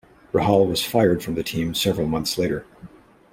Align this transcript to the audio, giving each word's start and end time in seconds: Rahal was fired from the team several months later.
Rahal 0.33 0.67
was 0.67 0.83
fired 0.83 1.21
from 1.23 1.35
the 1.35 1.43
team 1.43 1.75
several 1.75 2.07
months 2.07 2.35
later. 2.35 2.65